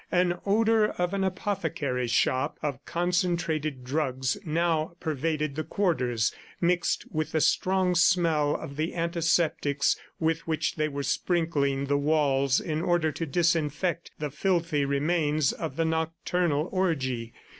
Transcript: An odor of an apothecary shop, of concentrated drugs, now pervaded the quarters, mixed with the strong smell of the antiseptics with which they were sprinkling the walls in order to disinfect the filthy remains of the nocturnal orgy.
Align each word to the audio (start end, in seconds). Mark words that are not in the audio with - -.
An 0.11 0.39
odor 0.47 0.87
of 0.87 1.13
an 1.13 1.23
apothecary 1.23 2.07
shop, 2.07 2.57
of 2.63 2.83
concentrated 2.87 3.83
drugs, 3.83 4.35
now 4.43 4.93
pervaded 4.99 5.53
the 5.53 5.63
quarters, 5.63 6.33
mixed 6.59 7.05
with 7.11 7.33
the 7.33 7.39
strong 7.39 7.93
smell 7.93 8.55
of 8.55 8.77
the 8.77 8.95
antiseptics 8.95 9.95
with 10.19 10.47
which 10.47 10.75
they 10.75 10.87
were 10.87 11.03
sprinkling 11.03 11.85
the 11.85 11.99
walls 11.99 12.59
in 12.59 12.81
order 12.81 13.11
to 13.11 13.27
disinfect 13.27 14.09
the 14.17 14.31
filthy 14.31 14.85
remains 14.85 15.53
of 15.53 15.75
the 15.75 15.85
nocturnal 15.85 16.67
orgy. 16.71 17.31